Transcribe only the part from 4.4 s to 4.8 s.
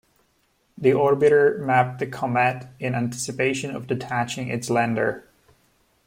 its